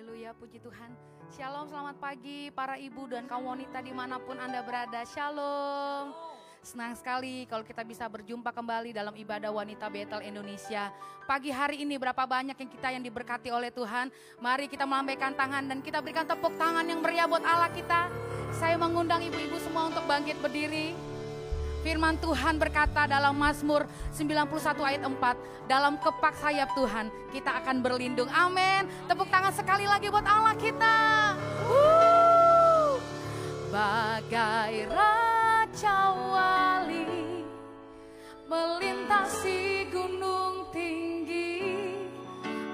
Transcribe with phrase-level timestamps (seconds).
[0.00, 0.96] Haleluya, puji Tuhan.
[1.28, 5.04] Shalom, selamat pagi para ibu dan kaum wanita di mana pun Anda berada.
[5.04, 6.16] Shalom.
[6.64, 10.88] Senang sekali kalau kita bisa berjumpa kembali dalam ibadah wanita Betel Indonesia.
[11.28, 14.08] Pagi hari ini berapa banyak yang kita yang diberkati oleh Tuhan.
[14.40, 18.08] Mari kita melambaikan tangan dan kita berikan tepuk tangan yang meriah buat Allah kita.
[18.56, 21.09] Saya mengundang ibu-ibu semua untuk bangkit berdiri.
[21.80, 28.28] Firman Tuhan berkata dalam Mazmur 91 ayat 4, dalam kepak sayap Tuhan kita akan berlindung.
[28.28, 28.84] Amin.
[29.08, 30.96] Tepuk tangan sekali lagi buat Allah kita.
[31.64, 33.00] Woo!
[33.72, 37.46] Bagai raja wali
[38.50, 41.62] melintasi gunung tinggi,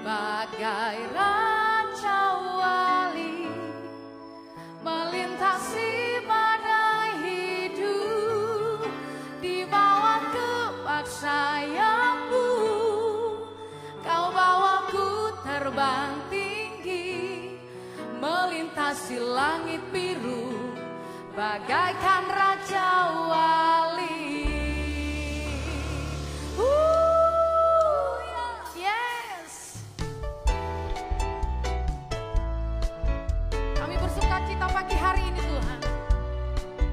[0.02, 1.45] bagai raja
[18.76, 20.52] melintasi langit biru
[21.32, 24.44] bagaikan raja wali.
[26.60, 28.20] Ooh,
[28.76, 29.80] yes.
[33.80, 35.80] Kami bersuka cita pagi hari ini Tuhan.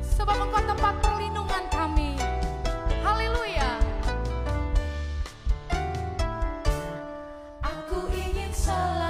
[0.07, 2.15] Sebab engkau tempat perlindungan kami.
[3.03, 3.75] Haleluya.
[7.59, 9.02] Aku ingin selalu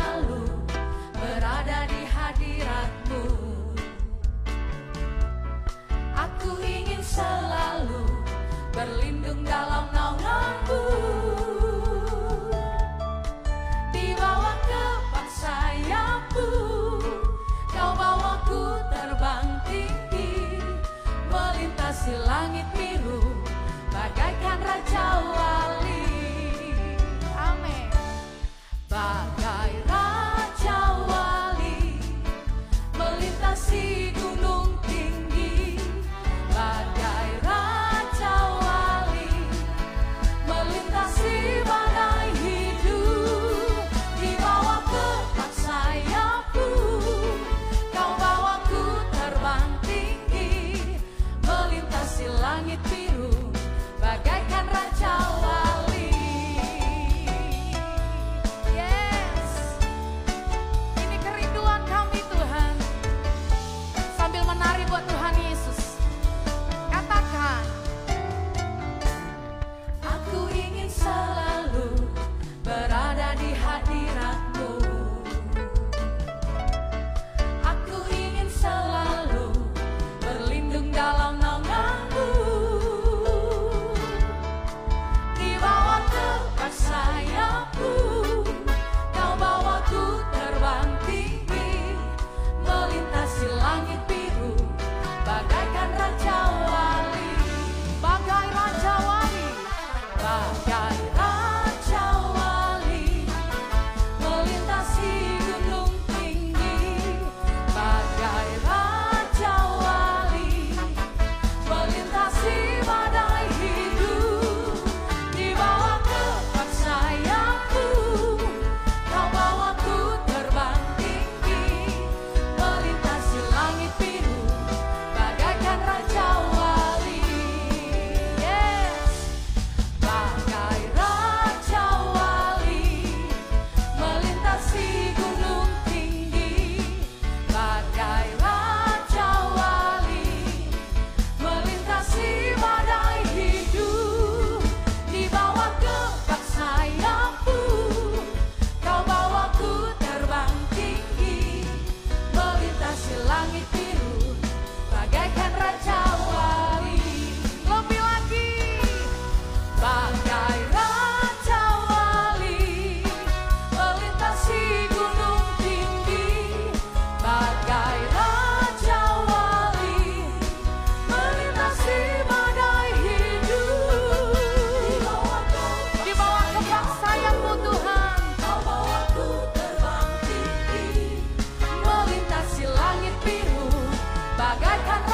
[184.43, 185.13] bagaikan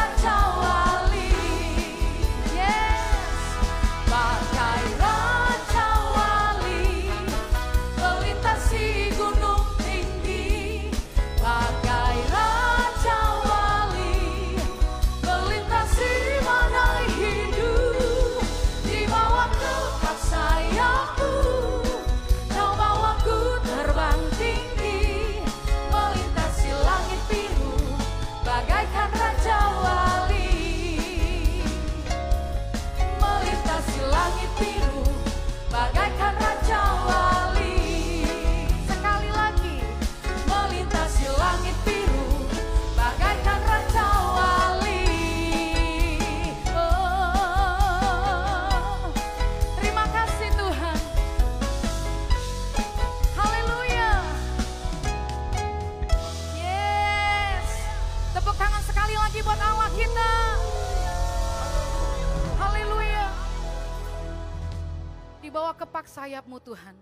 [66.09, 66.97] sayapmu Tuhan,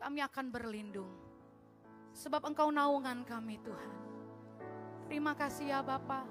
[0.00, 1.12] kami akan berlindung.
[2.16, 3.96] Sebab engkau naungan kami Tuhan.
[5.04, 6.24] Terima kasih ya Bapa.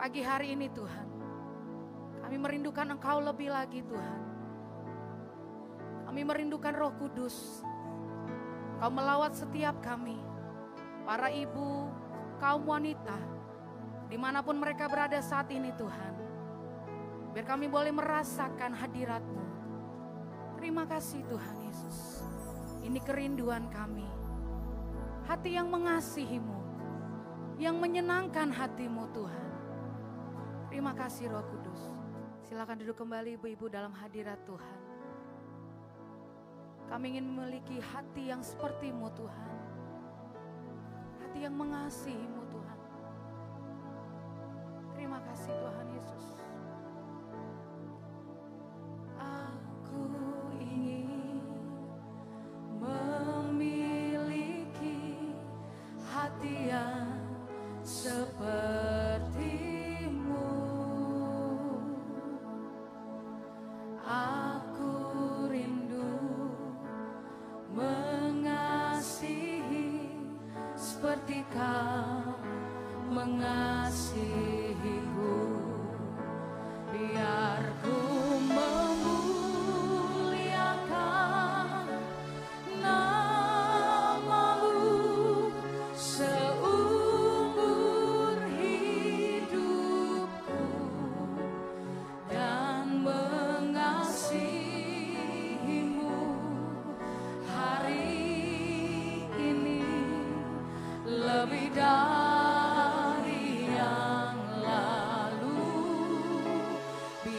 [0.00, 1.08] Pagi hari ini Tuhan,
[2.24, 4.20] kami merindukan engkau lebih lagi Tuhan.
[6.08, 7.60] Kami merindukan roh kudus.
[8.76, 10.20] Kau melawat setiap kami,
[11.08, 11.88] para ibu,
[12.36, 13.16] kaum wanita,
[14.12, 16.12] di mana pun mereka berada saat ini Tuhan.
[17.32, 19.55] Biar kami boleh merasakan hadiratmu.
[20.66, 22.26] Terima kasih Tuhan Yesus.
[22.82, 24.02] Ini kerinduan kami.
[25.30, 26.58] Hati yang mengasihimu.
[27.54, 29.50] Yang menyenangkan hatimu Tuhan.
[30.66, 31.78] Terima kasih Roh Kudus.
[32.50, 34.78] Silakan duduk kembali ibu-ibu dalam hadirat Tuhan.
[36.90, 39.50] Kami ingin memiliki hati yang sepertimu Tuhan.
[41.22, 42.80] Hati yang mengasihimu Tuhan.
[44.98, 46.35] Terima kasih Tuhan Yesus.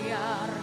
[0.09, 0.56] Hallelujah.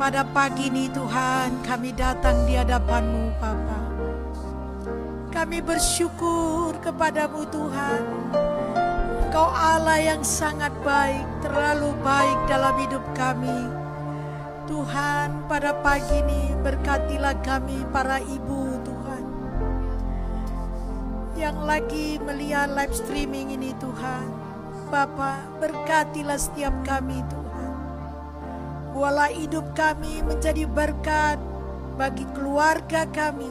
[0.00, 3.80] Pada pagi ini Tuhan kami datang di hadapan-Mu Bapa.
[5.28, 8.02] Kami bersyukur kepadamu Tuhan.
[9.28, 13.68] Kau Allah yang sangat baik, terlalu baik dalam hidup kami.
[14.64, 19.24] Tuhan pada pagi ini berkatilah kami para ibu Tuhan.
[21.36, 24.32] Yang lagi melihat live streaming ini Tuhan.
[24.88, 27.39] Bapak berkatilah setiap kami Tuhan.
[29.00, 31.40] Buatlah hidup kami menjadi berkat
[31.96, 33.48] bagi keluarga kami,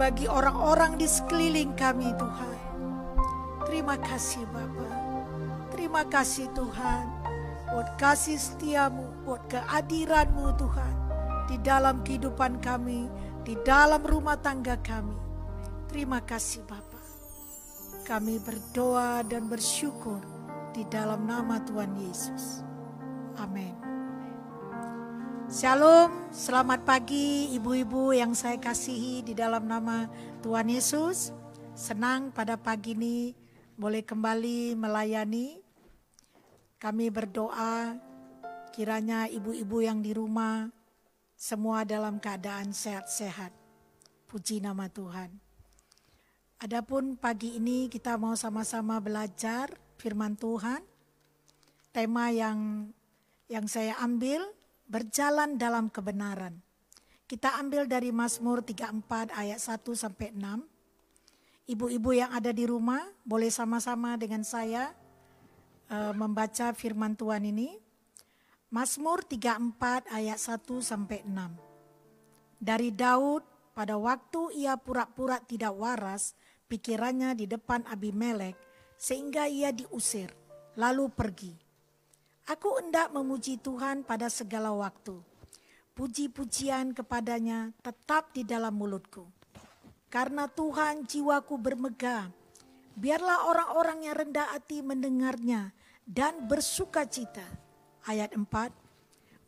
[0.00, 2.58] bagi orang-orang di sekeliling kami Tuhan.
[3.68, 4.88] Terima kasih Bapa.
[5.68, 7.04] Terima kasih Tuhan
[7.76, 10.94] buat kasih setiamu, buat kehadiranmu Tuhan
[11.44, 13.04] di dalam kehidupan kami,
[13.44, 15.20] di dalam rumah tangga kami.
[15.92, 17.04] Terima kasih Bapa.
[18.08, 20.24] Kami berdoa dan bersyukur
[20.72, 22.64] di dalam nama Tuhan Yesus.
[23.36, 23.93] Amin.
[25.44, 30.08] Shalom, selamat pagi ibu-ibu yang saya kasihi di dalam nama
[30.40, 31.36] Tuhan Yesus.
[31.76, 33.36] Senang pada pagi ini
[33.76, 35.60] boleh kembali melayani.
[36.80, 37.92] Kami berdoa
[38.72, 40.72] kiranya ibu-ibu yang di rumah
[41.36, 43.52] semua dalam keadaan sehat-sehat.
[44.24, 45.28] Puji nama Tuhan.
[46.64, 50.80] Adapun pagi ini kita mau sama-sama belajar firman Tuhan.
[51.92, 52.88] Tema yang
[53.52, 54.40] yang saya ambil
[54.88, 56.60] berjalan dalam kebenaran.
[57.24, 60.60] Kita ambil dari Mazmur 34 ayat 1 sampai 6.
[61.64, 64.92] Ibu-ibu yang ada di rumah boleh sama-sama dengan saya
[65.88, 67.80] uh, membaca firman Tuhan ini.
[68.68, 72.60] Mazmur 34 ayat 1 sampai 6.
[72.60, 76.36] Dari Daud pada waktu ia pura-pura tidak waras
[76.68, 78.56] pikirannya di depan Abimelek
[79.00, 80.28] sehingga ia diusir
[80.76, 81.63] lalu pergi.
[82.44, 85.16] Aku hendak memuji Tuhan pada segala waktu.
[85.96, 89.24] Puji-pujian kepadanya tetap di dalam mulutku.
[90.12, 92.28] Karena Tuhan jiwaku bermegah.
[93.00, 95.72] Biarlah orang-orang yang rendah hati mendengarnya
[96.04, 97.48] dan bersuka cita.
[98.04, 98.44] Ayat 4.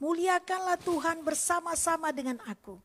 [0.00, 2.80] Muliakanlah Tuhan bersama-sama dengan aku.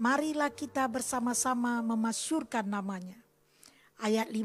[0.00, 3.20] Marilah kita bersama-sama memasyurkan namanya.
[4.00, 4.40] Ayat 5.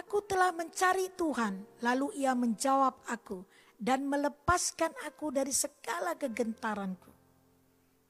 [0.00, 3.44] Aku telah mencari Tuhan, lalu ia menjawab aku
[3.78, 7.14] dan melepaskan aku dari segala kegentaranku.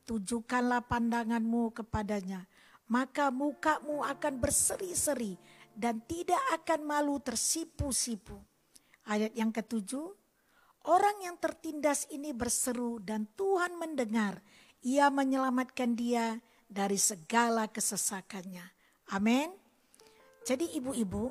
[0.08, 2.48] Tujukanlah pandanganmu kepadanya,
[2.88, 5.36] maka mukamu akan berseri-seri
[5.76, 8.40] dan tidak akan malu tersipu-sipu.
[9.04, 10.08] Ayat yang ketujuh,
[10.88, 14.40] orang yang tertindas ini berseru dan Tuhan mendengar,
[14.80, 18.64] ia menyelamatkan dia dari segala kesesakannya.
[19.12, 19.52] Amin.
[20.48, 21.28] Jadi ibu-ibu,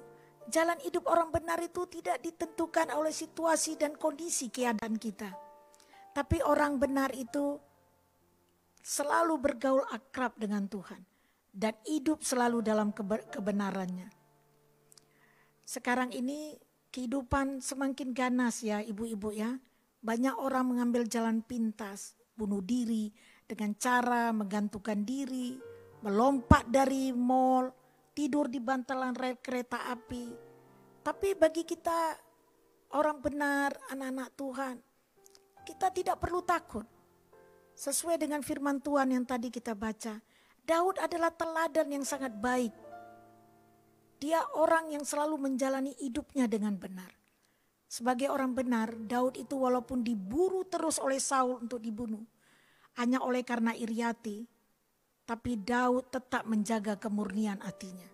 [0.47, 5.27] Jalan hidup orang benar itu tidak ditentukan oleh situasi dan kondisi keadaan kita.
[6.15, 7.59] Tapi orang benar itu
[8.79, 11.03] selalu bergaul akrab dengan Tuhan
[11.51, 12.95] dan hidup selalu dalam
[13.27, 14.07] kebenarannya.
[15.67, 16.55] Sekarang ini
[16.95, 19.59] kehidupan semakin ganas ya ibu-ibu ya.
[19.99, 23.11] Banyak orang mengambil jalan pintas, bunuh diri
[23.43, 25.59] dengan cara menggantungkan diri,
[26.05, 27.67] melompat dari mall,
[28.17, 30.33] tidur di bantalan rel kereta api.
[31.05, 32.17] Tapi bagi kita
[32.97, 34.75] orang benar, anak-anak Tuhan,
[35.61, 36.89] kita tidak perlu takut.
[37.77, 40.17] Sesuai dengan firman Tuhan yang tadi kita baca,
[40.65, 42.73] Daud adalah teladan yang sangat baik.
[44.17, 47.13] Dia orang yang selalu menjalani hidupnya dengan benar.
[47.85, 52.25] Sebagai orang benar, Daud itu walaupun diburu terus oleh Saul untuk dibunuh,
[52.97, 54.56] hanya oleh karena iriati,
[55.27, 58.07] tapi Daud tetap menjaga kemurnian hatinya.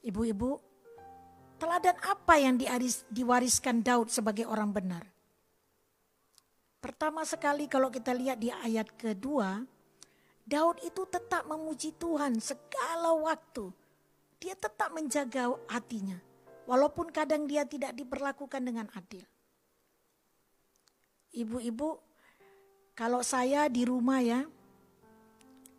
[0.00, 0.56] Ibu-ibu,
[1.60, 2.56] teladan apa yang
[3.12, 5.04] diwariskan Daud sebagai orang benar?
[6.80, 9.62] Pertama sekali kalau kita lihat di ayat kedua,
[10.42, 13.70] Daud itu tetap memuji Tuhan segala waktu.
[14.42, 16.18] Dia tetap menjaga hatinya.
[16.66, 19.22] Walaupun kadang dia tidak diperlakukan dengan adil.
[21.30, 22.00] Ibu-ibu,
[22.98, 24.42] kalau saya di rumah ya,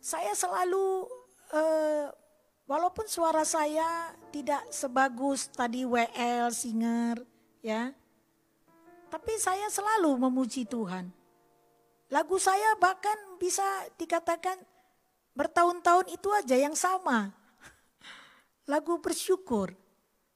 [0.04, 1.08] saya selalu
[1.56, 2.12] uh,
[2.68, 7.24] walaupun suara saya tidak sebagus tadi WL singer
[7.64, 7.88] ya.
[9.08, 11.08] Tapi saya selalu memuji Tuhan.
[12.12, 13.64] Lagu saya bahkan bisa
[13.96, 14.60] dikatakan
[15.32, 17.32] bertahun-tahun itu aja yang sama.
[18.70, 19.72] Lagu bersyukur.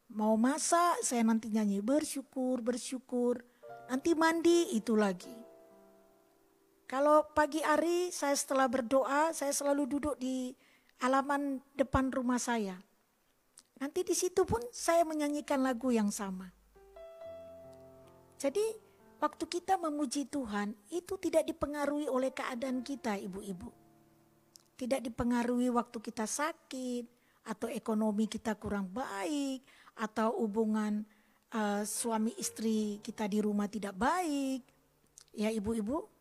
[0.09, 3.45] Mau masak saya nanti nyanyi bersyukur, bersyukur.
[3.93, 5.48] Nanti mandi itu lagi.
[6.88, 10.57] Kalau pagi hari saya setelah berdoa, saya selalu duduk di
[11.05, 12.81] halaman depan rumah saya.
[13.77, 16.48] Nanti di situ pun saya menyanyikan lagu yang sama.
[18.40, 18.64] Jadi
[19.20, 23.68] waktu kita memuji Tuhan itu tidak dipengaruhi oleh keadaan kita, ibu-ibu.
[24.81, 27.05] Tidak dipengaruhi waktu kita sakit
[27.53, 29.61] atau ekonomi kita kurang baik
[30.01, 31.05] atau hubungan
[31.53, 34.64] uh, suami istri kita di rumah tidak baik.
[35.37, 36.18] Ya ibu-ibu,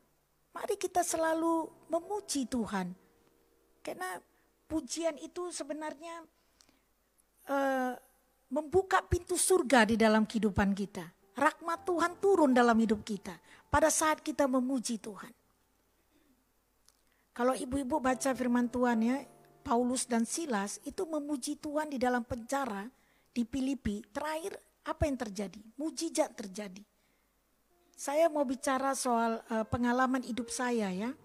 [0.58, 2.90] mari kita selalu memuji Tuhan.
[3.86, 4.18] Karena
[4.66, 6.26] pujian itu sebenarnya
[7.46, 7.94] uh,
[8.50, 11.06] membuka pintu surga di dalam kehidupan kita.
[11.38, 13.38] Rahmat Tuhan turun dalam hidup kita
[13.70, 15.30] pada saat kita memuji Tuhan.
[17.38, 19.22] Kalau ibu-ibu baca firman Tuhan ya,
[19.62, 22.90] Paulus dan Silas itu memuji Tuhan di dalam penjara
[23.30, 24.02] di Filipi.
[24.10, 25.62] Terakhir apa yang terjadi?
[25.78, 26.82] Mujizat terjadi.
[27.98, 31.18] Saya mau bicara soal uh, pengalaman hidup saya ya.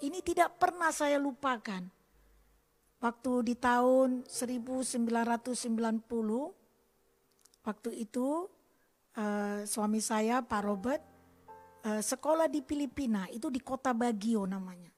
[0.00, 1.84] Ini tidak pernah saya lupakan.
[2.96, 5.12] Waktu di tahun 1990,
[7.60, 8.48] waktu itu
[9.20, 11.02] uh, suami saya Pak Robert
[11.84, 14.88] uh, sekolah di Filipina, itu di kota Baguio namanya.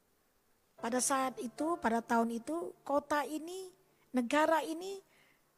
[0.78, 3.66] Pada saat itu, pada tahun itu, kota ini,
[4.14, 5.02] negara ini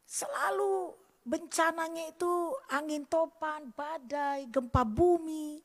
[0.01, 5.59] selalu bencananya itu angin topan, badai, gempa bumi.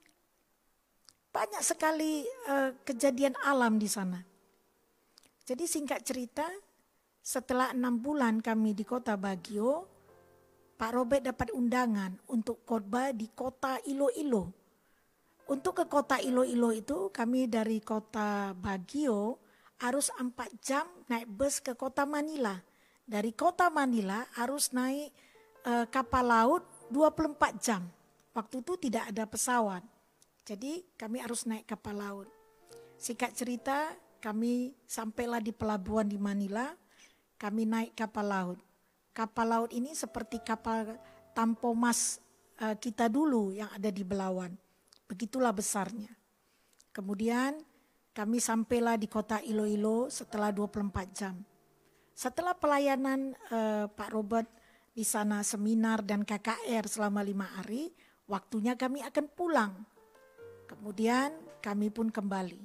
[1.30, 4.18] Banyak sekali uh, kejadian alam di sana.
[5.46, 6.44] Jadi singkat cerita,
[7.22, 9.86] setelah enam bulan kami di kota Bagio,
[10.74, 14.50] Pak Robert dapat undangan untuk khotbah di kota Iloilo.
[15.46, 19.38] Untuk ke kota Iloilo itu kami dari kota Bagio
[19.78, 22.58] harus empat jam naik bus ke kota Manila.
[23.02, 25.10] Dari kota Manila harus naik
[25.66, 27.82] uh, kapal laut 24 jam.
[28.32, 29.82] Waktu itu tidak ada pesawat.
[30.42, 32.28] Jadi kami harus naik kapal laut.
[32.98, 36.70] Singkat cerita, kami sampailah di pelabuhan di Manila.
[37.36, 38.58] Kami naik kapal laut.
[39.12, 40.96] Kapal laut ini seperti kapal
[41.36, 42.22] tampomas
[42.62, 44.54] uh, kita dulu yang ada di Belawan.
[45.10, 46.08] Begitulah besarnya.
[46.94, 47.60] Kemudian
[48.12, 51.34] kami sampailah di kota Iloilo setelah 24 jam.
[52.12, 54.48] Setelah pelayanan uh, Pak Robert
[54.92, 57.88] di sana seminar dan KKR selama lima hari,
[58.28, 59.72] waktunya kami akan pulang.
[60.68, 61.32] Kemudian
[61.64, 62.60] kami pun kembali.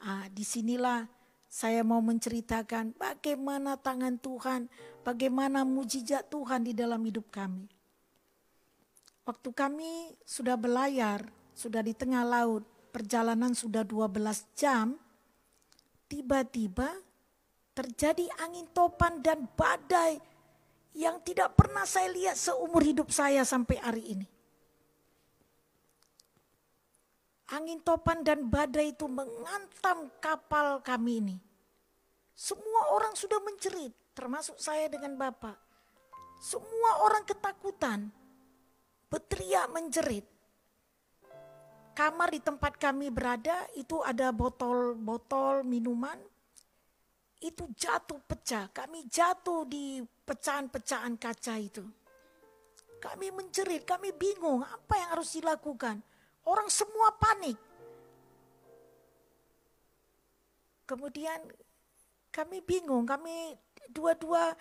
[0.00, 1.04] Ah, di sinilah
[1.48, 4.68] saya mau menceritakan bagaimana tangan Tuhan,
[5.04, 7.68] bagaimana mujizat Tuhan di dalam hidup kami.
[9.28, 14.96] Waktu kami sudah berlayar, sudah di tengah laut, perjalanan sudah 12 jam,
[16.08, 16.88] tiba-tiba
[17.76, 20.16] terjadi angin topan dan badai
[20.96, 24.26] yang tidak pernah saya lihat seumur hidup saya sampai hari ini.
[27.48, 31.36] Angin topan dan badai itu mengantam kapal kami ini.
[32.36, 35.56] Semua orang sudah menjerit, termasuk saya dengan Bapak.
[36.38, 38.12] Semua orang ketakutan,
[39.08, 40.28] berteriak menjerit.
[41.96, 46.20] Kamar di tempat kami berada itu ada botol-botol minuman,
[47.42, 48.70] itu jatuh pecah.
[48.70, 49.98] Kami jatuh di
[50.28, 51.80] pecahan-pecahan kaca itu.
[53.00, 56.04] Kami menjerit, kami bingung apa yang harus dilakukan.
[56.44, 57.56] Orang semua panik.
[60.84, 61.40] Kemudian
[62.28, 63.56] kami bingung, kami
[63.88, 64.52] dua-dua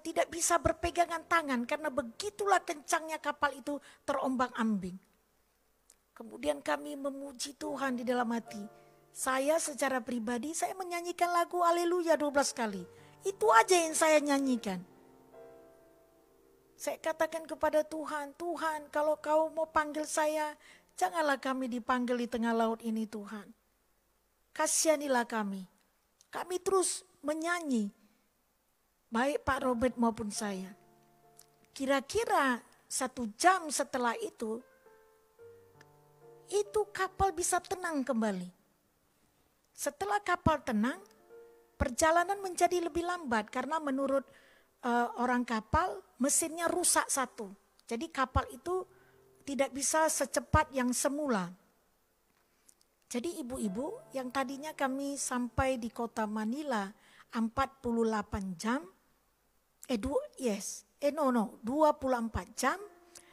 [0.00, 3.76] tidak bisa berpegangan tangan karena begitulah kencangnya kapal itu
[4.08, 4.96] terombang ambing.
[6.16, 8.60] Kemudian kami memuji Tuhan di dalam hati.
[9.10, 12.84] Saya secara pribadi saya menyanyikan lagu Haleluya 12 kali.
[13.20, 14.80] Itu aja yang saya nyanyikan.
[16.80, 20.56] Saya katakan kepada Tuhan, Tuhan kalau kau mau panggil saya,
[20.96, 23.44] janganlah kami dipanggil di tengah laut ini Tuhan.
[24.56, 25.68] Kasihanilah kami.
[26.32, 27.92] Kami terus menyanyi,
[29.12, 30.72] baik Pak Robert maupun saya.
[31.76, 34.62] Kira-kira satu jam setelah itu,
[36.48, 38.48] itu kapal bisa tenang kembali.
[39.74, 41.02] Setelah kapal tenang,
[41.80, 44.28] perjalanan menjadi lebih lambat karena menurut
[44.84, 47.48] uh, orang kapal mesinnya rusak satu.
[47.88, 48.84] Jadi kapal itu
[49.48, 51.48] tidak bisa secepat yang semula.
[53.10, 56.86] Jadi ibu-ibu yang tadinya kami sampai di kota Manila
[57.34, 58.86] 48 jam,
[59.90, 62.78] eh du, yes, eh no no, 24 jam,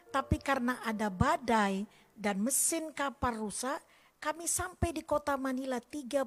[0.10, 1.86] tapi karena ada badai
[2.18, 3.78] dan mesin kapal rusak,
[4.18, 6.26] kami sampai di kota Manila 36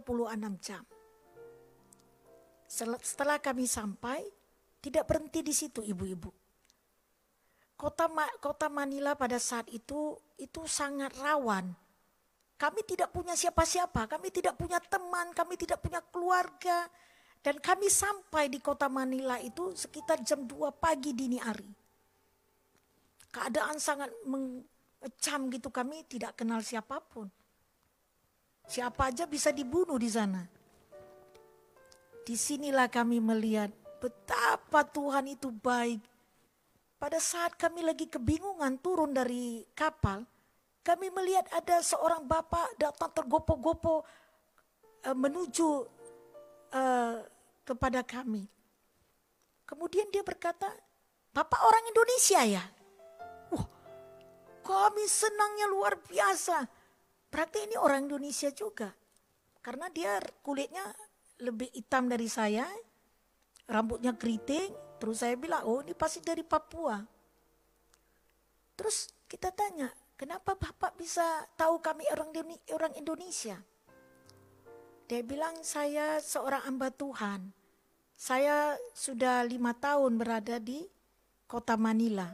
[0.63, 0.87] jam.
[2.71, 4.23] Setelah kami sampai,
[4.79, 6.31] tidak berhenti di situ ibu-ibu.
[7.75, 8.07] Kota
[8.39, 11.75] kota Manila pada saat itu itu sangat rawan.
[12.61, 16.87] Kami tidak punya siapa-siapa, kami tidak punya teman, kami tidak punya keluarga.
[17.41, 21.73] Dan kami sampai di kota Manila itu sekitar jam 2 pagi dini hari.
[23.33, 24.13] Keadaan sangat
[25.01, 27.25] Ngecam gitu kami tidak kenal siapa pun.
[28.69, 30.60] Siapa aja bisa dibunuh di sana.
[32.25, 36.01] Di sinilah kami melihat betapa Tuhan itu baik.
[37.01, 40.25] Pada saat kami lagi kebingungan turun dari kapal,
[40.85, 44.05] kami melihat ada seorang bapak datang tergopo-gopo
[45.09, 45.69] uh, menuju
[46.77, 47.25] uh,
[47.65, 48.45] kepada kami.
[49.65, 50.69] Kemudian dia berkata,
[51.31, 52.65] Bapak orang Indonesia ya?
[53.55, 53.67] Wah,
[54.67, 56.67] kami senangnya luar biasa.
[57.31, 58.91] Berarti ini orang Indonesia juga.
[59.63, 60.83] Karena dia kulitnya
[61.41, 62.69] lebih hitam dari saya,
[63.67, 67.01] rambutnya keriting, terus saya bilang, oh ini pasti dari Papua.
[68.77, 71.25] Terus kita tanya, kenapa Bapak bisa
[71.57, 72.33] tahu kami orang
[72.73, 73.57] orang Indonesia?
[75.11, 77.51] Dia bilang, saya seorang hamba Tuhan.
[78.15, 80.87] Saya sudah lima tahun berada di
[81.49, 82.31] kota Manila.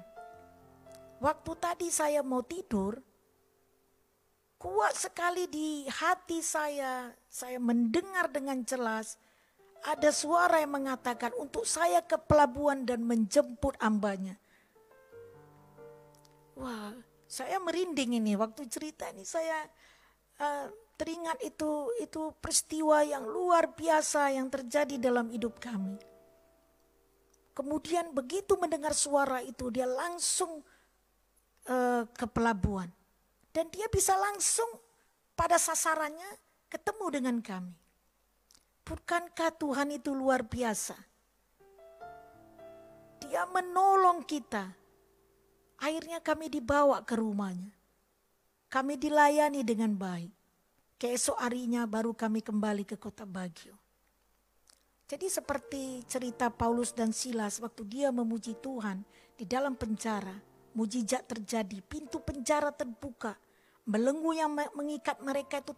[1.22, 3.00] Waktu tadi saya mau tidur,
[4.56, 9.20] kuat sekali di hati saya, saya mendengar dengan jelas
[9.84, 14.34] ada suara yang mengatakan untuk saya ke pelabuhan dan menjemput ambanya.
[16.56, 16.96] Wah,
[17.28, 19.68] saya merinding ini waktu cerita ini saya
[20.40, 20.66] uh,
[20.96, 26.00] teringat itu itu peristiwa yang luar biasa yang terjadi dalam hidup kami.
[27.52, 30.64] Kemudian begitu mendengar suara itu dia langsung
[31.68, 32.95] uh, ke pelabuhan
[33.56, 34.68] dan dia bisa langsung
[35.32, 36.28] pada sasarannya
[36.68, 37.72] ketemu dengan kami.
[38.84, 40.92] Bukankah Tuhan itu luar biasa?
[43.24, 44.76] Dia menolong kita.
[45.80, 47.72] Akhirnya kami dibawa ke rumahnya.
[48.68, 50.36] Kami dilayani dengan baik.
[51.00, 53.72] Keesok harinya baru kami kembali ke kota Bagio.
[55.08, 59.00] Jadi seperti cerita Paulus dan Silas waktu dia memuji Tuhan
[59.32, 60.36] di dalam penjara,
[60.76, 63.45] mujizat terjadi, pintu penjara terbuka,
[63.86, 65.70] belenggu yang mengikat mereka itu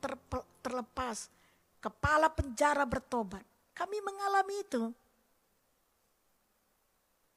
[0.64, 1.28] terlepas,
[1.78, 3.44] kepala penjara bertobat.
[3.76, 4.82] Kami mengalami itu.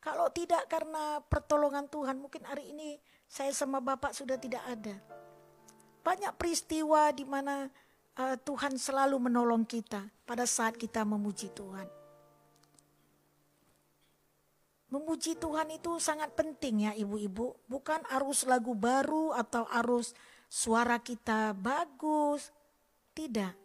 [0.02, 2.98] Kalau tidak karena pertolongan Tuhan, mungkin hari ini
[3.30, 4.98] saya sama Bapak sudah tidak ada.
[6.02, 7.70] Banyak peristiwa di mana
[8.18, 11.86] uh, Tuhan selalu menolong kita pada saat kita memuji Tuhan.
[14.92, 20.12] Memuji Tuhan itu sangat penting ya ibu-ibu, bukan arus lagu baru atau arus
[20.52, 22.52] suara kita bagus.
[23.16, 23.56] Tidak.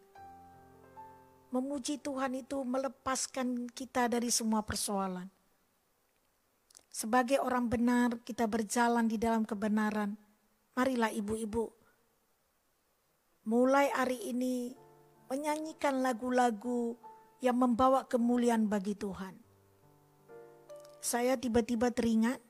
[1.50, 5.26] Memuji Tuhan itu melepaskan kita dari semua persoalan.
[6.90, 10.14] Sebagai orang benar, kita berjalan di dalam kebenaran.
[10.78, 11.86] Marilah ibu-ibu
[13.46, 14.74] mulai hari ini
[15.30, 16.98] menyanyikan lagu-lagu
[17.38, 19.38] yang membawa kemuliaan bagi Tuhan.
[20.98, 22.42] Saya tiba-tiba teringat,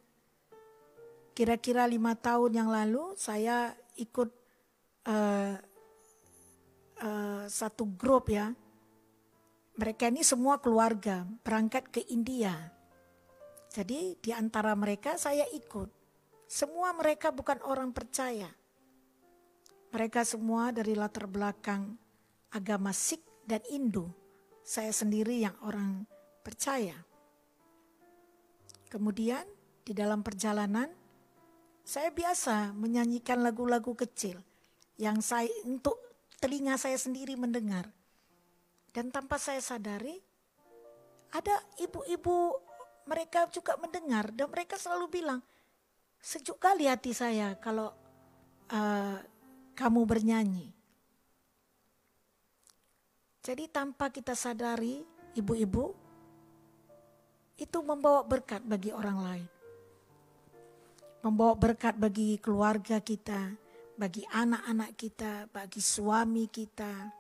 [1.37, 4.31] kira-kira lima tahun yang lalu saya ikut
[5.09, 5.55] uh,
[7.03, 8.53] uh, satu grup ya.
[9.77, 12.57] Mereka ini semua keluarga berangkat ke India.
[13.73, 15.93] Jadi di antara mereka saya ikut.
[16.49, 18.49] Semua mereka bukan orang percaya
[19.97, 21.97] mereka semua dari latar belakang
[22.53, 24.11] agama Sikh dan Hindu.
[24.61, 26.05] Saya sendiri yang orang
[26.45, 27.01] percaya.
[28.93, 29.49] Kemudian
[29.87, 30.93] di dalam perjalanan
[31.87, 34.43] saya biasa menyanyikan lagu-lagu kecil
[34.99, 35.95] yang saya untuk
[36.43, 37.87] telinga saya sendiri mendengar.
[38.91, 40.19] Dan tanpa saya sadari
[41.31, 42.59] ada ibu-ibu
[43.07, 45.41] mereka juga mendengar dan mereka selalu bilang
[46.19, 47.95] sejuk kali hati saya kalau
[48.75, 49.19] uh,
[49.79, 50.75] kamu bernyanyi.
[53.47, 55.07] Jadi tanpa kita sadari,
[55.39, 55.95] ibu-ibu,
[57.55, 59.56] itu membawa berkat bagi orang lain.
[61.27, 63.51] Membawa berkat bagi keluarga kita,
[63.99, 67.11] bagi anak-anak kita, bagi suami kita.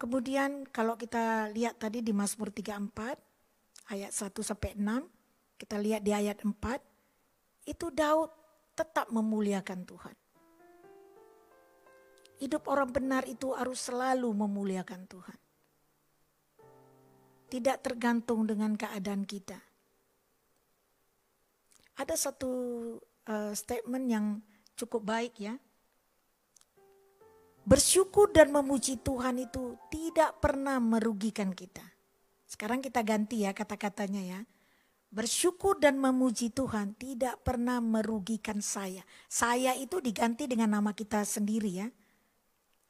[0.00, 6.16] Kemudian kalau kita lihat tadi di Mazmur 34 ayat 1 sampai 6, kita lihat di
[6.16, 6.56] ayat 4,
[7.68, 8.32] itu Daud
[8.72, 10.16] tetap memuliakan Tuhan.
[12.40, 15.38] Hidup orang benar itu harus selalu memuliakan Tuhan.
[17.52, 19.75] Tidak tergantung dengan keadaan kita.
[21.96, 22.52] Ada satu
[23.28, 24.26] uh, statement yang
[24.76, 25.56] cukup baik ya.
[27.66, 31.82] Bersyukur dan memuji Tuhan itu tidak pernah merugikan kita.
[32.46, 34.40] Sekarang kita ganti ya kata-katanya ya.
[35.10, 39.02] Bersyukur dan memuji Tuhan tidak pernah merugikan saya.
[39.26, 41.88] Saya itu diganti dengan nama kita sendiri ya.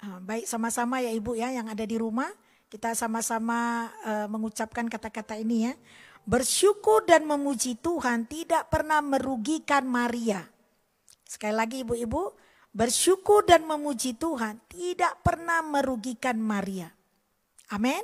[0.04, 2.28] Ah, baik sama-sama ya ibu ya yang ada di rumah.
[2.66, 5.74] Kita sama-sama uh, mengucapkan kata-kata ini ya.
[6.26, 10.42] Bersyukur dan memuji Tuhan tidak pernah merugikan Maria.
[11.22, 12.34] Sekali lagi ibu-ibu,
[12.74, 16.90] bersyukur dan memuji Tuhan tidak pernah merugikan Maria.
[17.70, 18.02] Amin.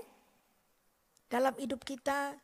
[1.27, 2.39] Dalam hidup kita,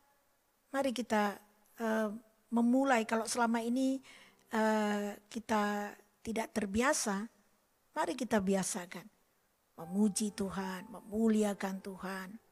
[0.75, 1.39] mari kita
[1.79, 2.11] uh,
[2.51, 4.03] memulai kalau selama ini
[4.51, 7.23] uh, kita tidak terbiasa,
[7.95, 9.07] mari kita biasakan
[9.79, 12.48] memuji Tuhan, memuliakan Tuhan.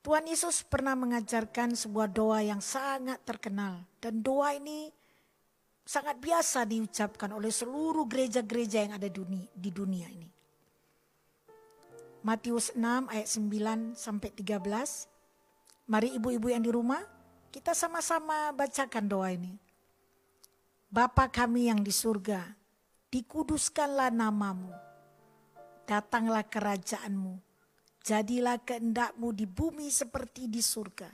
[0.00, 4.88] Tuhan Yesus pernah mengajarkan sebuah doa yang sangat terkenal dan doa ini
[5.84, 9.12] sangat biasa diucapkan oleh seluruh gereja-gereja yang ada
[9.52, 10.28] di dunia ini.
[12.24, 15.92] Matius 6 ayat 9 sampai 13.
[15.92, 17.04] Mari ibu-ibu yang di rumah
[17.52, 19.52] kita sama-sama bacakan doa ini.
[20.88, 22.56] Bapa kami yang di surga,
[23.12, 24.72] dikuduskanlah namamu.
[25.84, 27.49] Datanglah kerajaanmu
[28.00, 31.12] Jadilah kehendakmu di bumi seperti di surga.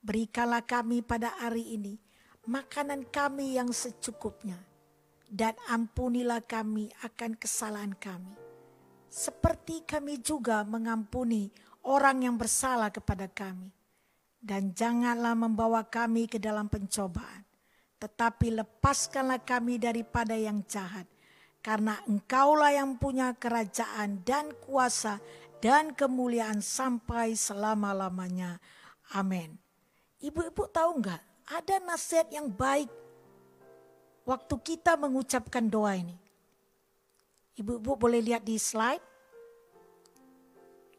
[0.00, 1.98] Berikanlah kami pada hari ini
[2.46, 4.56] makanan kami yang secukupnya.
[5.30, 8.34] Dan ampunilah kami akan kesalahan kami.
[9.06, 11.50] Seperti kami juga mengampuni
[11.86, 13.70] orang yang bersalah kepada kami.
[14.42, 17.46] Dan janganlah membawa kami ke dalam pencobaan.
[18.02, 21.06] Tetapi lepaskanlah kami daripada yang jahat.
[21.60, 25.20] Karena engkaulah yang punya kerajaan dan kuasa
[25.60, 28.58] dan kemuliaan sampai selama-lamanya.
[29.12, 29.60] Amin.
[30.20, 31.22] Ibu-ibu tahu nggak?
[31.50, 32.88] Ada nasihat yang baik
[34.24, 36.16] waktu kita mengucapkan doa ini.
[37.60, 39.04] Ibu-ibu boleh lihat di slide.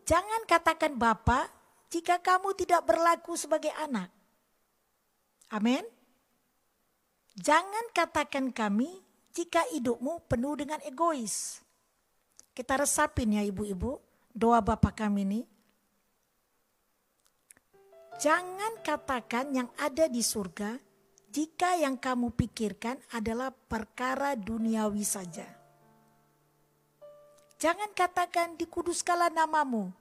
[0.06, 1.50] Jangan katakan Bapak
[1.90, 4.14] jika kamu tidak berlaku sebagai anak.
[5.50, 5.84] Amin.
[7.40, 11.64] Jangan katakan kami jika hidupmu penuh dengan egois.
[12.52, 15.42] Kita resapin ya ibu-ibu doa Bapa kami ini.
[18.22, 20.78] Jangan katakan yang ada di surga
[21.32, 25.48] jika yang kamu pikirkan adalah perkara duniawi saja.
[27.58, 29.94] Jangan katakan dikuduskanlah namamu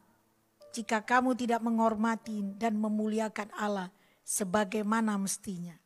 [0.72, 3.88] jika kamu tidak menghormati dan memuliakan Allah
[4.24, 5.76] sebagaimana mestinya.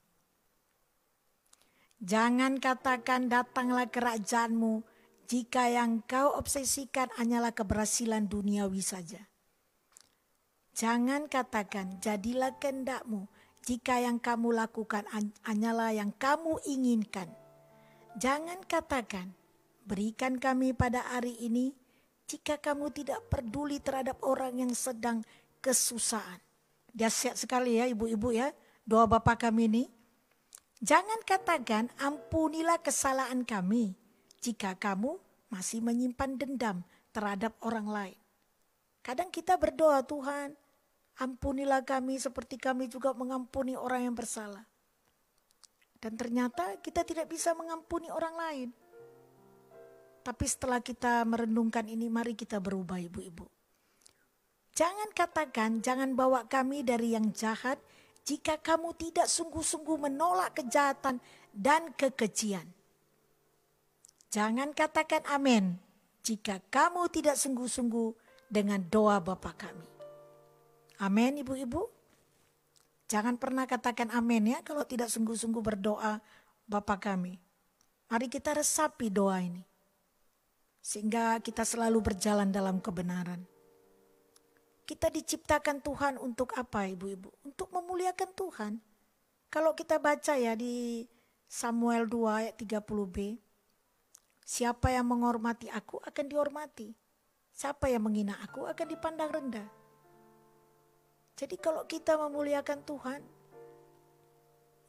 [2.04, 4.84] Jangan katakan datanglah kerajaanmu
[5.24, 9.24] jika yang kau obsesikan hanyalah keberhasilan duniawi saja.
[10.74, 13.30] Jangan katakan jadilah kehendakmu
[13.64, 15.06] jika yang kamu lakukan
[15.46, 17.30] hanyalah yang kamu inginkan.
[18.18, 19.32] Jangan katakan
[19.86, 21.72] berikan kami pada hari ini
[22.26, 25.22] jika kamu tidak peduli terhadap orang yang sedang
[25.64, 26.42] kesusahan.
[26.94, 28.52] Dahsyat sekali ya ibu-ibu ya
[28.84, 29.84] doa Bapak kami ini.
[30.84, 33.96] Jangan katakan ampunilah kesalahan kami
[34.44, 35.16] jika kamu
[35.48, 36.84] masih menyimpan dendam
[37.16, 38.18] terhadap orang lain.
[39.00, 40.52] Kadang kita berdoa, Tuhan,
[41.16, 44.68] ampunilah kami seperti kami juga mengampuni orang yang bersalah.
[45.96, 48.68] Dan ternyata kita tidak bisa mengampuni orang lain.
[50.24, 53.48] Tapi setelah kita merenungkan ini, mari kita berubah ibu-ibu.
[54.74, 57.80] Jangan katakan, jangan bawa kami dari yang jahat
[58.24, 61.20] jika kamu tidak sungguh-sungguh menolak kejahatan
[61.52, 62.66] dan kekejian.
[64.34, 65.78] Jangan katakan amin
[66.26, 68.18] jika kamu tidak sungguh-sungguh
[68.50, 69.86] dengan doa Bapa kami.
[70.98, 71.86] Amin ibu-ibu.
[73.06, 76.18] Jangan pernah katakan amin ya kalau tidak sungguh-sungguh berdoa
[76.66, 77.38] Bapa kami.
[78.10, 79.62] Mari kita resapi doa ini.
[80.82, 83.38] Sehingga kita selalu berjalan dalam kebenaran.
[84.82, 87.30] Kita diciptakan Tuhan untuk apa ibu-ibu?
[87.46, 88.72] Untuk memuliakan Tuhan.
[89.46, 91.06] Kalau kita baca ya di
[91.46, 93.43] Samuel 2 ayat 30b.
[94.44, 96.92] Siapa yang menghormati aku akan dihormati.
[97.48, 99.68] Siapa yang menghina aku akan dipandang rendah.
[101.34, 103.20] Jadi kalau kita memuliakan Tuhan,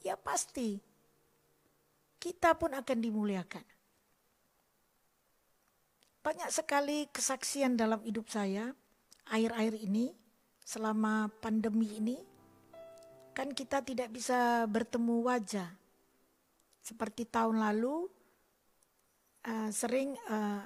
[0.03, 0.77] ya pasti
[2.19, 3.65] kita pun akan dimuliakan.
[6.25, 8.73] Banyak sekali kesaksian dalam hidup saya
[9.29, 10.13] akhir-akhir ini
[10.65, 12.17] selama pandemi ini
[13.37, 15.69] kan kita tidak bisa bertemu wajah.
[16.81, 18.09] Seperti tahun lalu
[19.45, 20.65] uh, sering uh,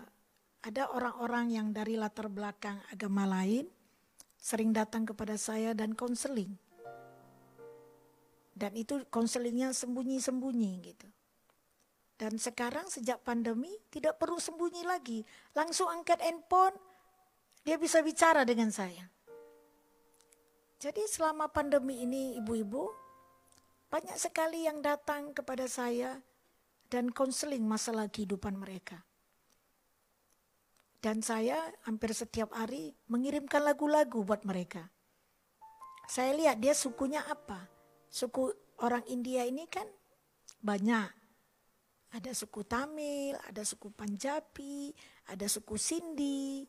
[0.59, 3.67] ada orang-orang yang dari latar belakang agama lain
[4.39, 6.55] sering datang kepada saya dan konseling.
[8.59, 11.07] Dan itu konselingnya sembunyi-sembunyi gitu.
[12.19, 15.23] Dan sekarang sejak pandemi tidak perlu sembunyi lagi.
[15.55, 16.75] Langsung angkat handphone,
[17.63, 19.07] dia bisa bicara dengan saya.
[20.79, 22.91] Jadi selama pandemi ini ibu-ibu,
[23.87, 26.19] banyak sekali yang datang kepada saya
[26.89, 29.05] dan konseling masalah kehidupan mereka.
[30.99, 31.55] Dan saya
[31.87, 34.91] hampir setiap hari mengirimkan lagu-lagu buat mereka.
[36.09, 37.69] Saya lihat dia sukunya apa.
[38.11, 38.51] Suku
[38.83, 39.87] orang India ini kan
[40.59, 41.07] banyak.
[42.09, 44.91] Ada suku Tamil, ada suku Panjabi,
[45.29, 46.65] ada suku Sindi.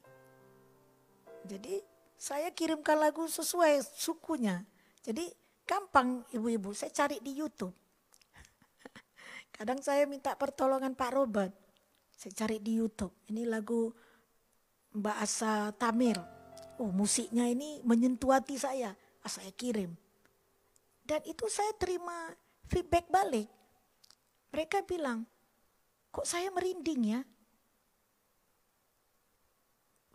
[1.48, 1.80] Jadi
[2.20, 4.62] saya kirimkan lagu sesuai sukunya.
[5.00, 5.33] Jadi
[5.64, 7.72] gampang ibu-ibu, saya cari di YouTube.
[9.61, 11.53] Kadang saya minta pertolongan Pak Robert.
[12.16, 13.12] Saya cari di YouTube.
[13.29, 13.92] Ini lagu
[14.88, 16.16] bahasa Tamil.
[16.81, 18.96] Oh musiknya ini menyentuh hati saya.
[19.20, 19.92] Ah, saya kirim.
[21.05, 22.33] Dan itu saya terima
[22.73, 23.53] feedback balik.
[24.49, 25.28] Mereka bilang,
[26.09, 27.20] kok saya merinding ya?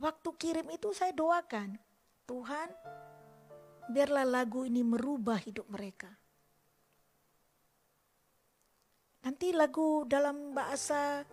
[0.01, 1.77] Waktu kirim itu saya doakan,
[2.25, 2.73] Tuhan
[3.93, 6.24] biarlah lagu ini merubah hidup mereka.
[9.25, 11.25] Nanti lagu dalam bahasa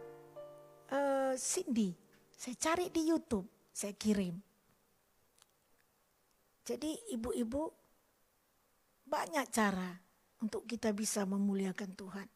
[0.89, 1.93] uh, Cindy,
[2.33, 4.33] saya cari di YouTube, saya kirim.
[6.65, 7.69] Jadi ibu-ibu
[9.05, 9.93] banyak cara
[10.41, 12.29] untuk kita bisa memuliakan Tuhan.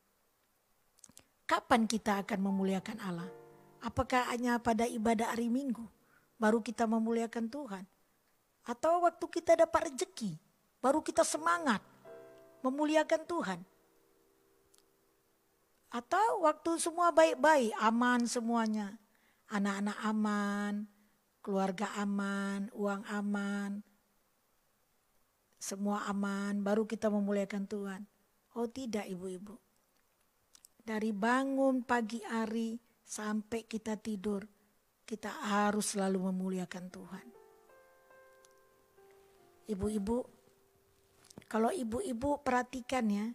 [1.48, 3.30] Kapan kita akan memuliakan Allah?
[3.80, 5.88] Apakah hanya pada ibadah hari Minggu
[6.36, 7.84] baru kita memuliakan Tuhan?
[8.68, 10.36] Atau waktu kita dapat rezeki
[10.84, 11.80] baru kita semangat
[12.60, 13.60] memuliakan Tuhan?
[15.90, 18.98] Atau waktu semua baik-baik, aman semuanya.
[19.46, 20.74] Anak-anak aman,
[21.38, 23.86] keluarga aman, uang aman,
[25.66, 28.02] semua aman, baru kita memuliakan Tuhan.
[28.54, 29.58] Oh tidak ibu-ibu.
[30.78, 34.46] Dari bangun pagi hari sampai kita tidur,
[35.02, 37.26] kita harus selalu memuliakan Tuhan.
[39.66, 40.18] Ibu-ibu,
[41.50, 43.26] kalau ibu-ibu perhatikan ya,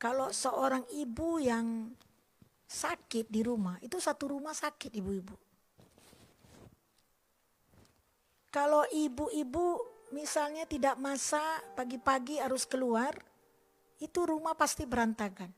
[0.00, 1.92] kalau seorang ibu yang
[2.64, 5.36] sakit di rumah, itu satu rumah sakit ibu-ibu.
[8.48, 9.78] Kalau ibu-ibu
[10.16, 13.12] misalnya tidak masak, pagi-pagi harus keluar,
[14.00, 15.52] itu rumah pasti berantakan.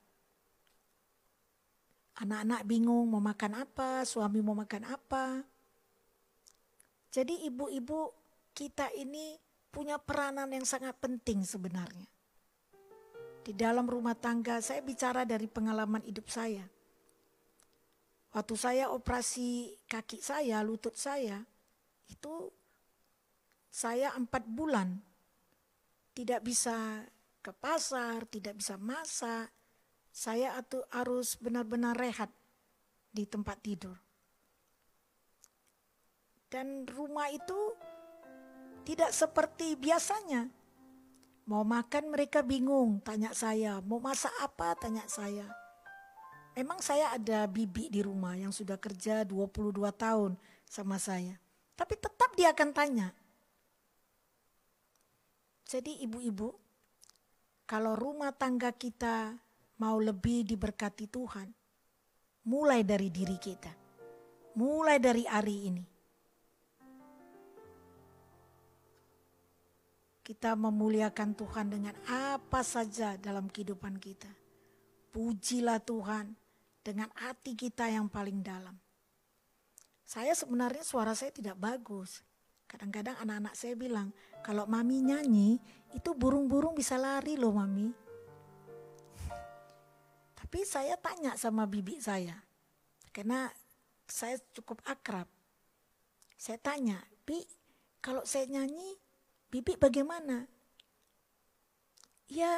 [2.18, 5.40] Anak-anak bingung mau makan apa, suami mau makan apa.
[7.14, 8.10] Jadi ibu-ibu
[8.52, 9.38] kita ini
[9.72, 12.11] punya peranan yang sangat penting sebenarnya.
[13.42, 16.62] Di dalam rumah tangga saya bicara dari pengalaman hidup saya.
[18.32, 21.42] Waktu saya operasi kaki saya, lutut saya,
[22.08, 22.48] itu
[23.68, 24.96] saya empat bulan
[26.16, 27.04] tidak bisa
[27.42, 29.50] ke pasar, tidak bisa masak.
[30.12, 30.54] Saya
[30.92, 32.28] harus benar-benar rehat
[33.10, 33.96] di tempat tidur.
[36.52, 37.72] Dan rumah itu
[38.84, 40.52] tidak seperti biasanya.
[41.46, 43.82] Mau makan mereka bingung, tanya saya.
[43.82, 45.46] Mau masak apa, tanya saya.
[46.54, 50.38] Memang saya ada bibi di rumah yang sudah kerja 22 tahun
[50.68, 51.40] sama saya.
[51.74, 53.10] Tapi tetap dia akan tanya,
[55.72, 56.52] jadi ibu-ibu,
[57.64, 59.40] kalau rumah tangga kita
[59.80, 61.48] mau lebih diberkati Tuhan,
[62.44, 63.72] mulai dari diri kita.
[64.52, 65.84] Mulai dari hari ini.
[70.22, 74.30] Kita memuliakan Tuhan dengan apa saja dalam kehidupan kita.
[75.10, 76.30] Pujilah Tuhan
[76.82, 78.78] dengan hati kita yang paling dalam.
[80.06, 82.22] Saya sebenarnya suara saya tidak bagus.
[82.70, 84.14] Kadang-kadang anak-anak saya bilang,
[84.46, 85.58] kalau mami nyanyi,
[85.92, 87.90] itu burung-burung bisa lari loh mami.
[90.38, 92.38] Tapi saya tanya sama bibi saya,
[93.10, 93.50] karena
[94.08, 95.26] saya cukup akrab.
[96.38, 97.38] Saya tanya, Bi,
[98.02, 99.01] kalau saya nyanyi,
[99.52, 100.48] bibi bagaimana?
[102.32, 102.56] Ya,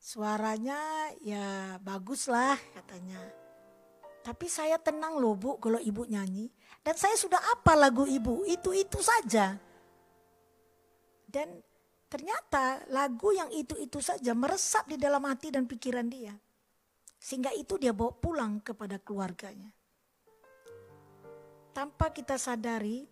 [0.00, 3.20] suaranya ya bagus lah katanya.
[4.24, 6.48] Tapi saya tenang loh bu kalau ibu nyanyi.
[6.80, 9.60] Dan saya sudah apa lagu ibu, itu-itu saja.
[11.28, 11.60] Dan
[12.08, 16.32] ternyata lagu yang itu-itu saja meresap di dalam hati dan pikiran dia.
[17.20, 19.68] Sehingga itu dia bawa pulang kepada keluarganya.
[21.76, 23.04] Tanpa kita sadari,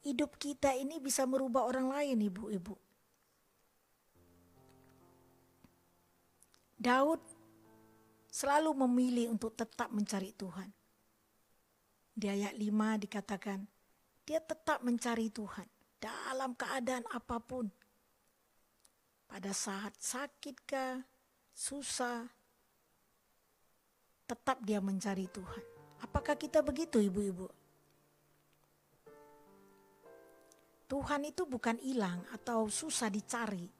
[0.00, 2.76] hidup kita ini bisa merubah orang lain ibu-ibu.
[6.80, 7.20] Daud
[8.32, 10.72] selalu memilih untuk tetap mencari Tuhan.
[12.16, 13.68] Di ayat 5 dikatakan,
[14.24, 15.68] dia tetap mencari Tuhan
[16.00, 17.68] dalam keadaan apa pun.
[19.28, 21.04] Pada saat sakit kah,
[21.52, 22.24] susah,
[24.24, 25.64] tetap dia mencari Tuhan.
[26.00, 27.59] Apakah kita begitu ibu-ibu?
[30.90, 33.70] Tuhan itu bukan hilang atau susah dicari.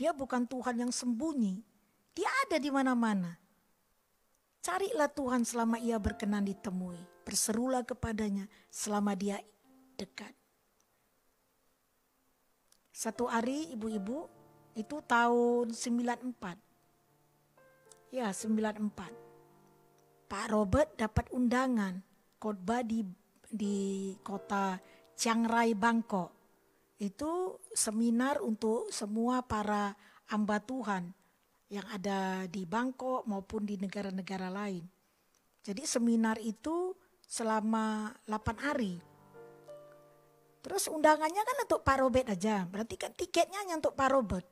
[0.00, 1.60] Dia bukan Tuhan yang sembunyi.
[2.16, 3.36] Dia ada di mana-mana.
[4.64, 6.96] Carilah Tuhan selama ia berkenan ditemui.
[7.28, 9.44] Berserulah kepadanya selama dia
[10.00, 10.32] dekat.
[12.94, 14.24] Satu hari ibu-ibu
[14.72, 16.56] itu tahun 94.
[18.08, 20.32] Ya 94.
[20.32, 22.00] Pak Robert dapat undangan
[22.40, 23.04] khotbah di
[23.52, 24.80] di kota
[25.14, 26.33] Chiang Rai Bangkok.
[27.04, 29.92] Itu seminar untuk semua para
[30.32, 31.12] hamba Tuhan
[31.68, 34.88] yang ada di Bangkok maupun di negara-negara lain.
[35.60, 36.96] Jadi seminar itu
[37.28, 38.96] selama 8 hari.
[40.64, 44.48] Terus undangannya kan untuk Pak Robert aja, berarti kan tiketnya hanya untuk Pak Robert.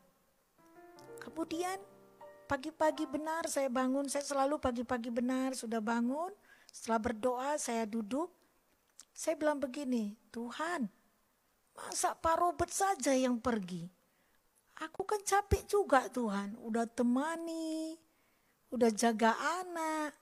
[1.24, 1.80] Kemudian
[2.44, 6.28] pagi-pagi benar saya bangun, saya selalu pagi-pagi benar sudah bangun,
[6.68, 8.28] setelah berdoa saya duduk,
[9.16, 10.92] saya bilang begini, Tuhan
[11.76, 13.88] masa Pak Robert saja yang pergi?
[14.82, 17.94] Aku kan capek juga Tuhan, udah temani,
[18.72, 20.16] udah jaga anak,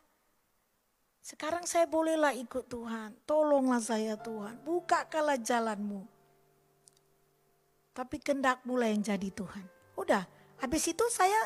[1.20, 3.12] sekarang saya bolehlah ikut Tuhan.
[3.28, 4.56] Tolonglah saya Tuhan.
[4.64, 6.08] Bukakanlah jalanmu.
[7.92, 9.64] Tapi kendak mulai yang jadi Tuhan.
[10.00, 10.24] Udah,
[10.58, 11.36] habis itu saya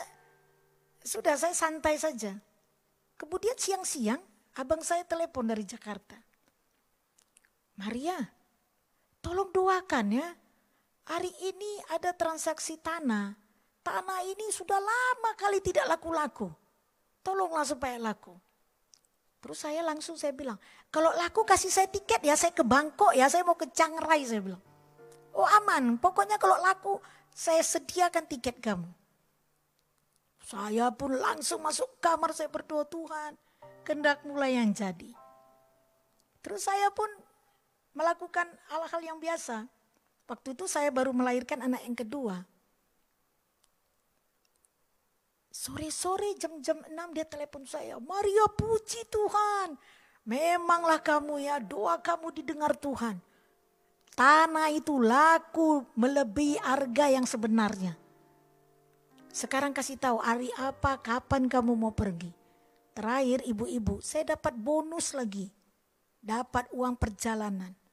[1.03, 2.39] sudah saya santai saja.
[3.19, 4.23] Kemudian siang-siang
[4.55, 6.17] abang saya telepon dari Jakarta.
[7.75, 8.17] Maria,
[9.35, 10.31] tolong doakan ya.
[11.11, 13.35] Hari ini ada transaksi tanah.
[13.83, 16.47] Tanah ini sudah lama kali tidak laku-laku.
[17.27, 18.39] Tolonglah supaya laku.
[19.43, 20.57] Terus saya langsung saya bilang,
[20.89, 24.23] kalau laku kasih saya tiket ya saya ke Bangkok ya, saya mau ke Chiang Rai
[24.23, 24.63] saya bilang.
[25.35, 27.03] Oh aman, pokoknya kalau laku
[27.35, 28.87] saya sediakan tiket kamu.
[30.47, 33.35] Saya pun langsung masuk kamar saya berdoa Tuhan,
[33.83, 35.11] kendak mulai yang jadi.
[36.41, 37.24] Terus saya pun
[37.95, 39.65] melakukan hal-hal yang biasa.
[40.27, 42.43] Waktu itu saya baru melahirkan anak yang kedua.
[45.55, 47.97] Sore-sore jam-jam 6 dia telepon saya.
[48.03, 49.79] Maria puji Tuhan.
[50.27, 53.23] Memanglah kamu ya doa kamu didengar Tuhan.
[54.15, 57.95] Tanah itu laku melebihi harga yang sebenarnya.
[59.35, 62.31] Sekarang kasih tahu hari apa, kapan kamu mau pergi.
[62.95, 65.51] Terakhir ibu-ibu, saya dapat bonus lagi.
[66.23, 67.84] Dapat uang perjalanan.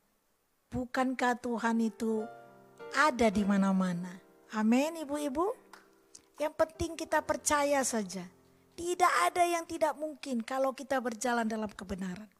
[0.71, 2.23] Bukankah Tuhan itu
[2.95, 4.15] ada di mana-mana?
[4.55, 5.51] Amin ibu-ibu.
[6.39, 8.23] Yang penting kita percaya saja.
[8.79, 12.31] Tidak ada yang tidak mungkin kalau kita berjalan dalam kebenaran.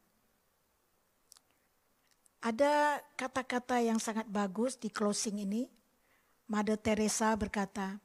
[2.40, 5.68] Ada kata-kata yang sangat bagus di closing ini.
[6.48, 8.00] Mother Teresa berkata,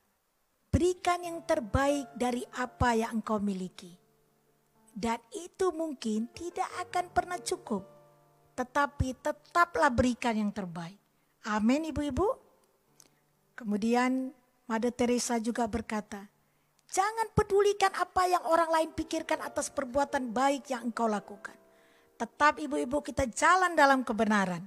[0.67, 3.95] berikan yang terbaik dari apa yang engkau miliki.
[4.91, 7.96] Dan itu mungkin tidak akan pernah cukup.
[8.57, 10.97] Tetapi tetaplah berikan yang terbaik.
[11.45, 12.25] Amin ibu-ibu.
[13.53, 14.33] Kemudian
[14.65, 16.25] Mother Teresa juga berkata,
[16.89, 21.55] jangan pedulikan apa yang orang lain pikirkan atas perbuatan baik yang engkau lakukan.
[22.17, 24.65] Tetap ibu-ibu kita jalan dalam kebenaran.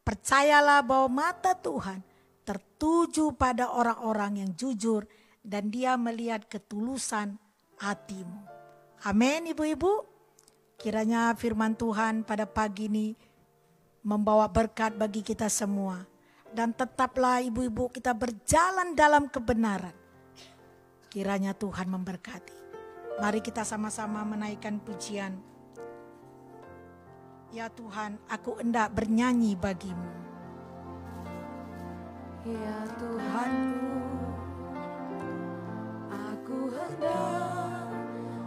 [0.00, 2.00] Percayalah bahwa mata Tuhan
[2.42, 5.04] tertuju pada orang-orang yang jujur
[5.44, 7.38] dan dia melihat ketulusan
[7.78, 8.42] hatimu.
[9.06, 10.09] Amin ibu-ibu.
[10.80, 13.12] Kiranya firman Tuhan pada pagi ini
[14.00, 16.08] membawa berkat bagi kita semua.
[16.50, 19.92] Dan tetaplah ibu-ibu kita berjalan dalam kebenaran.
[21.12, 22.56] Kiranya Tuhan memberkati.
[23.20, 25.36] Mari kita sama-sama menaikkan pujian.
[27.52, 30.10] Ya Tuhan, aku hendak bernyanyi bagimu.
[32.46, 34.16] Ya Tuhanku,
[36.08, 37.84] aku hendak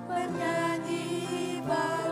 [0.10, 2.03] bernyanyi bagimu.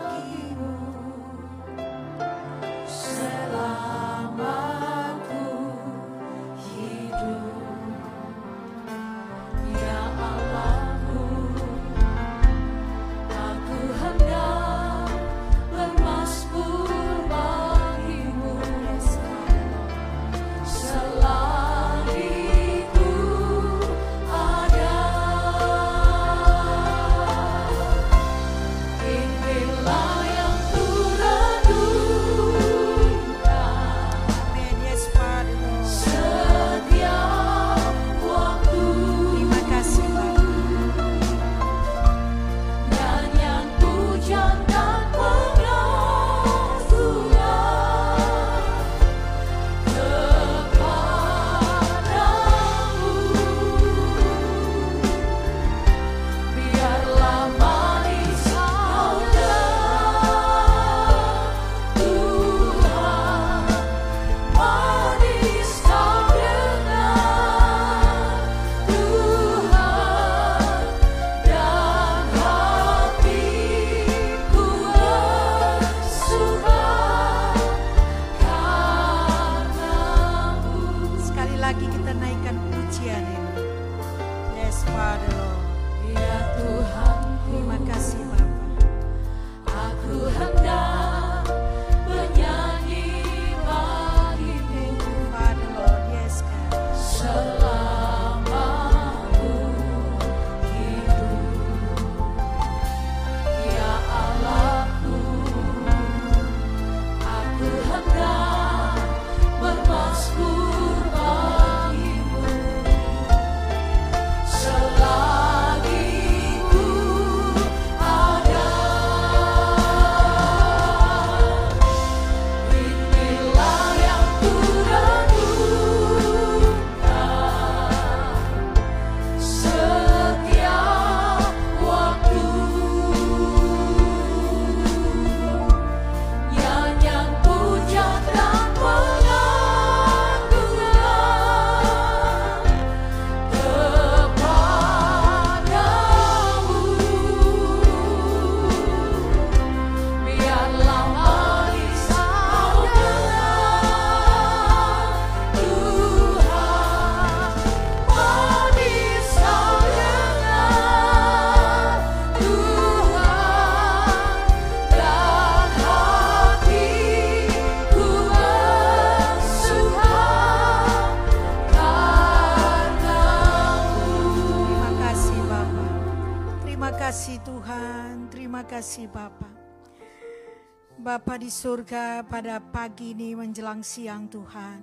[181.52, 184.80] Surga pada pagi ini menjelang siang Tuhan.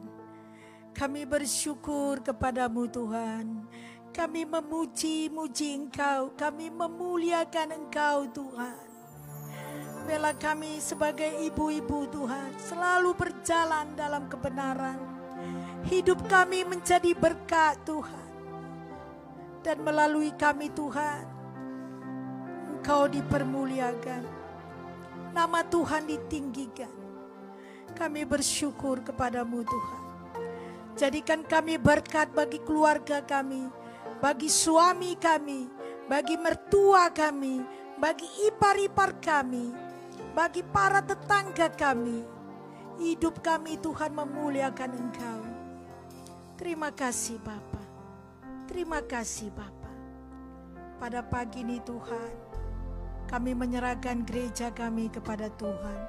[0.93, 3.65] Kami bersyukur kepadamu Tuhan.
[4.13, 8.85] Kami memuji-muji Engkau, kami memuliakan Engkau Tuhan.
[10.05, 15.01] Bela kami sebagai ibu-ibu Tuhan selalu berjalan dalam kebenaran.
[15.89, 18.29] Hidup kami menjadi berkat Tuhan.
[19.65, 21.25] Dan melalui kami Tuhan,
[22.77, 24.38] Engkau dipermuliakan.
[25.39, 26.91] Nama Tuhan ditinggikan.
[27.95, 30.01] Kami bersyukur kepadamu Tuhan.
[30.99, 33.71] Jadikan kami berkat bagi keluarga kami,
[34.19, 35.71] bagi suami kami,
[36.11, 37.63] bagi mertua kami,
[37.95, 39.71] bagi ipar-ipar kami,
[40.35, 42.19] bagi para tetangga kami.
[42.99, 45.41] Hidup kami Tuhan memuliakan Engkau.
[46.59, 47.79] Terima kasih Bapa.
[48.67, 49.87] Terima kasih Bapa.
[50.99, 52.48] Pada pagi ini Tuhan,
[53.29, 55.99] kami menyerahkan gereja kami kepada Tuhan.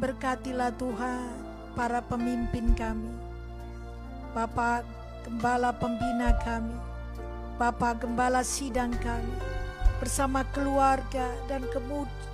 [0.00, 1.28] Berkatilah Tuhan
[1.76, 3.12] para pemimpin kami.
[4.32, 4.88] Bapak
[5.28, 6.72] Gembala Pembina kami.
[7.60, 9.36] Bapak Gembala Sidang kami
[10.00, 11.62] bersama keluarga dan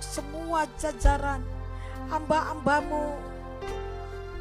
[0.01, 1.43] semua jajaran
[2.07, 3.13] hamba-hambamu.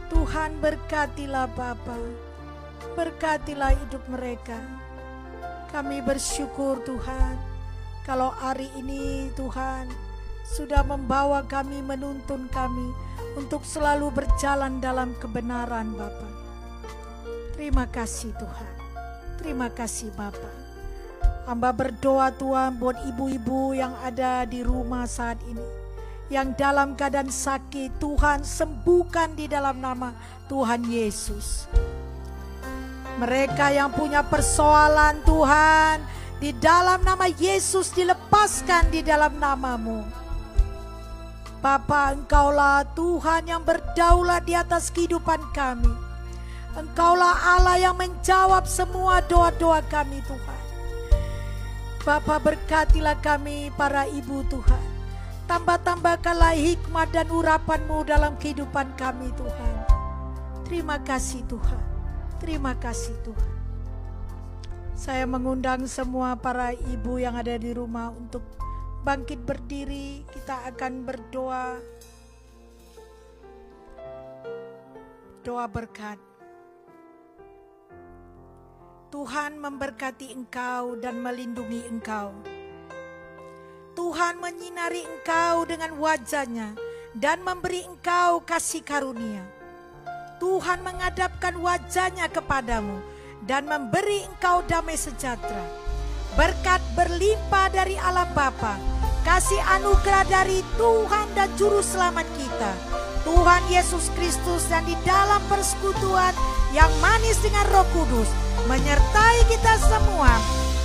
[0.09, 1.99] Tuhan berkatilah Bapa,
[2.97, 4.57] berkatilah hidup mereka.
[5.69, 7.37] Kami bersyukur Tuhan,
[8.09, 9.85] kalau hari ini Tuhan
[10.49, 12.89] sudah membawa kami menuntun kami
[13.37, 16.29] untuk selalu berjalan dalam kebenaran Bapa.
[17.53, 18.73] Terima kasih Tuhan.
[19.37, 20.57] Terima kasih Bapak.
[21.45, 25.69] Hamba berdoa Tuhan buat ibu-ibu yang ada di rumah saat ini.
[26.33, 30.17] Yang dalam keadaan sakit Tuhan sembuhkan di dalam nama
[30.49, 31.69] Tuhan Yesus.
[33.21, 40.07] Mereka yang punya persoalan Tuhan di dalam nama Yesus dilepaskan di dalam namamu.
[41.59, 45.91] Bapa engkaulah Tuhan yang berdaulat di atas kehidupan kami.
[46.79, 50.63] Engkaulah Allah yang menjawab semua doa-doa kami Tuhan.
[52.07, 54.85] Bapa berkatilah kami para ibu Tuhan.
[55.51, 59.75] Tambah-tambahkanlah hikmat dan urapanmu dalam kehidupan kami Tuhan.
[60.63, 61.83] Terima kasih Tuhan.
[62.39, 63.58] Terima kasih Tuhan.
[64.99, 68.43] Saya mengundang semua para ibu yang ada di rumah untuk
[69.07, 70.27] bangkit berdiri.
[70.27, 71.79] Kita akan berdoa.
[75.47, 76.19] Doa berkat.
[79.15, 82.35] Tuhan memberkati engkau dan melindungi engkau.
[83.95, 86.75] Tuhan menyinari engkau dengan wajahnya
[87.15, 89.47] dan memberi engkau kasih karunia.
[90.43, 93.18] Tuhan mengadapkan wajahnya kepadamu
[93.49, 95.65] dan memberi engkau damai sejahtera.
[96.37, 98.77] Berkat berlimpah dari Allah Bapa,
[99.25, 102.71] kasih anugerah dari Tuhan dan Juru Selamat kita,
[103.25, 106.37] Tuhan Yesus Kristus dan di dalam persekutuan
[106.77, 108.29] yang manis dengan Roh Kudus
[108.69, 110.33] menyertai kita semua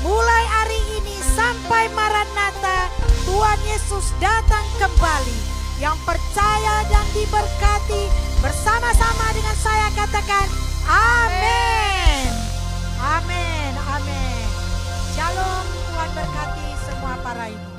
[0.02, 2.88] mulai hari ini sampai Maranatha
[3.28, 5.40] Tuhan Yesus datang kembali
[5.84, 8.08] yang percaya dan diberkati
[8.40, 10.48] bersama-sama dengan saya katakan
[10.88, 12.03] amin
[13.04, 14.48] Amin, amin.
[15.12, 17.73] Shalom, Tuhan berkati semua para ibu.